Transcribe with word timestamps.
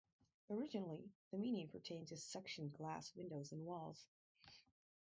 Originally, 0.49 1.11
the 1.29 1.37
meaning 1.37 1.67
pertained 1.67 2.07
to 2.07 2.17
sectioned 2.17 2.73
glass 2.73 3.11
windows 3.15 3.51
in 3.51 3.63
walls. 3.65 4.07